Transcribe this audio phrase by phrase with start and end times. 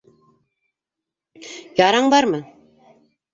[1.83, 2.41] Яраң бармы?